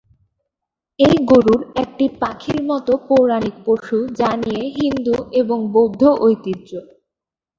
এই 0.99 1.15
গরুড় 1.25 1.63
একটি 1.75 2.05
পাখির 2.21 2.59
মতো 2.63 2.91
পৌরাণিক 3.07 3.55
পশু 3.65 3.97
যা 4.19 4.29
নিয়ে 4.41 4.63
হিন্দু 4.77 5.15
এবং 5.41 5.59
বৌদ্ধ 5.73 6.01
ঐতিহ্য। 6.21 6.69